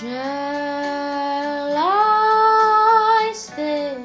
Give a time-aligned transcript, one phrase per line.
[0.00, 3.96] Shall I stay?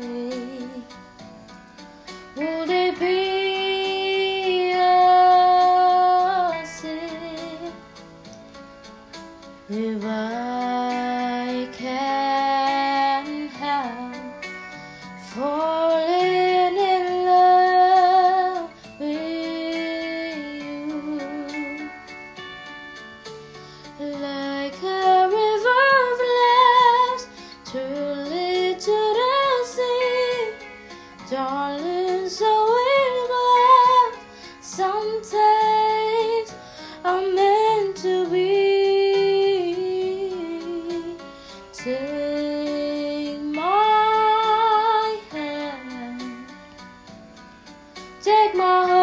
[2.35, 7.71] Would it be a sin
[9.69, 14.45] if I can have
[15.30, 15.73] for?
[31.34, 34.16] darling, so oh, in love
[34.62, 36.50] sometimes
[37.03, 38.44] I'm meant to be.
[41.73, 46.22] Take my hand,
[48.22, 49.03] take my heart.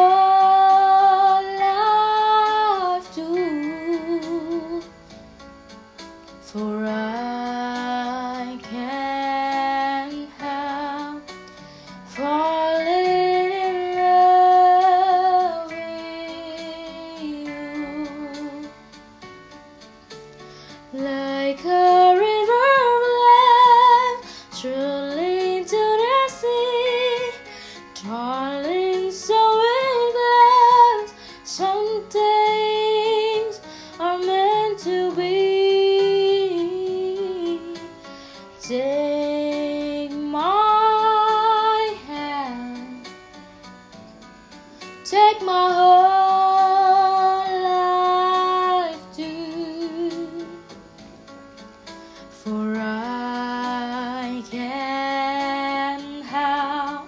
[20.93, 22.69] Like a river
[23.05, 24.25] bled
[24.59, 27.31] truly to the sea,
[28.03, 31.15] darling, so it glass.
[31.45, 33.61] Some things
[34.01, 35.31] are meant to be.
[38.61, 43.07] Take my hand,
[45.05, 46.10] take my whole
[54.51, 57.07] Can't help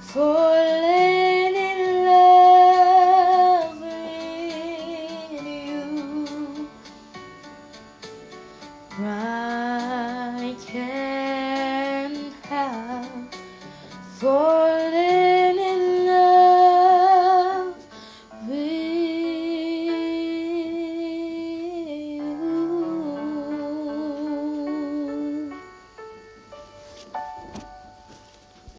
[0.00, 6.68] falling in love with you.
[9.00, 13.34] I can't help
[14.20, 15.23] falling